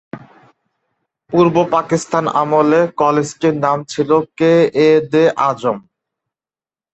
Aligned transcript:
পূর্ব 1.33 1.55
পাকিস্তান 1.71 2.25
আমলে 2.41 2.81
কলেজটির 3.01 3.55
নাম 3.65 3.77
ছিল 3.83 4.09
"কে-এ-দে 4.37 5.23
আজম"। 5.47 5.77